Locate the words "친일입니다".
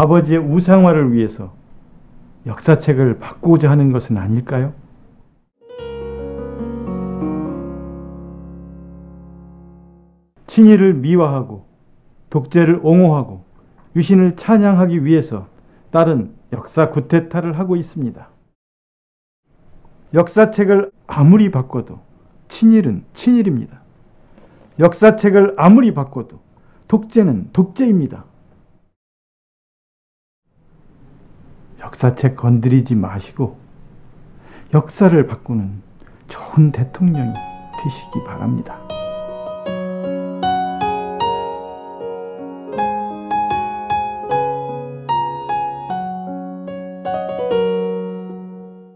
23.12-23.82